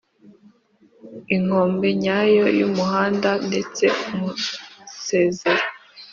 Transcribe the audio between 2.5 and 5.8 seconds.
y'umuhanda ndetse umusezero